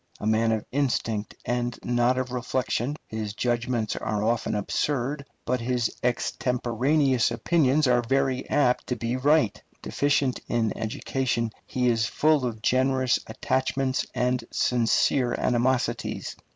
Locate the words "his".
3.05-3.35, 5.61-5.95